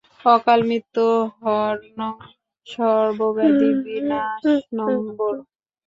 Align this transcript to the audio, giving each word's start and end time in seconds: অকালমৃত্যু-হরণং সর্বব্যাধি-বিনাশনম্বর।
অকালমৃত্যু-হরণং 0.25 2.15
সর্বব্যাধি-বিনাশনম্বর। 2.67 5.35